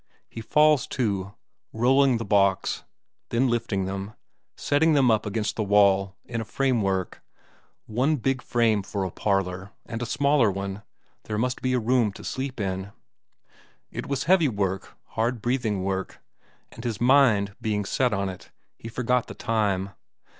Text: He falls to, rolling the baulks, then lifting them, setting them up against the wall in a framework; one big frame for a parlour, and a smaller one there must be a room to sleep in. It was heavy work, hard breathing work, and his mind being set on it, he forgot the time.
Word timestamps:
He 0.27 0.41
falls 0.41 0.87
to, 0.97 1.35
rolling 1.71 2.17
the 2.17 2.25
baulks, 2.25 2.83
then 3.29 3.47
lifting 3.47 3.85
them, 3.85 4.15
setting 4.57 4.93
them 4.93 5.11
up 5.11 5.27
against 5.27 5.57
the 5.57 5.63
wall 5.63 6.15
in 6.25 6.41
a 6.41 6.43
framework; 6.43 7.21
one 7.85 8.15
big 8.15 8.41
frame 8.41 8.81
for 8.81 9.03
a 9.03 9.11
parlour, 9.11 9.73
and 9.85 10.01
a 10.01 10.07
smaller 10.07 10.49
one 10.49 10.81
there 11.25 11.37
must 11.37 11.61
be 11.61 11.73
a 11.73 11.79
room 11.79 12.11
to 12.13 12.23
sleep 12.23 12.59
in. 12.59 12.93
It 13.91 14.07
was 14.07 14.23
heavy 14.23 14.47
work, 14.49 14.97
hard 15.09 15.39
breathing 15.39 15.83
work, 15.83 16.19
and 16.71 16.83
his 16.83 16.99
mind 16.99 17.55
being 17.61 17.85
set 17.85 18.11
on 18.11 18.27
it, 18.27 18.49
he 18.79 18.87
forgot 18.89 19.27
the 19.27 19.35
time. 19.35 19.91